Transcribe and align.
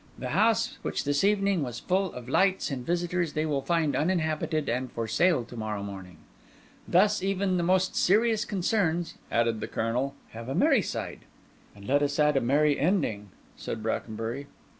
The 0.17 0.29
house 0.29 0.79
which 0.81 1.03
this 1.03 1.23
evening 1.23 1.61
was 1.61 1.79
full 1.79 2.11
of 2.13 2.27
lights 2.27 2.71
and 2.71 2.83
visitors 2.83 3.33
they 3.33 3.45
will 3.45 3.61
find 3.61 3.95
uninhabited 3.95 4.67
and 4.67 4.91
for 4.91 5.07
sale 5.07 5.45
to 5.45 5.55
morrow 5.55 5.83
morning. 5.83 6.17
Thus 6.87 7.21
even 7.21 7.57
the 7.57 7.61
most 7.63 7.95
serious 7.95 8.43
concerns," 8.43 9.13
added 9.31 9.59
the 9.59 9.67
Colonel, 9.67 10.15
"have 10.31 10.49
a 10.49 10.55
merry 10.55 10.81
side." 10.81 11.19
"And 11.75 11.85
let 11.87 12.01
us 12.01 12.17
add 12.17 12.35
a 12.35 12.41
merry 12.41 12.79
ending," 12.79 13.29
said 13.55 13.83
Brackenbury. 13.83 14.47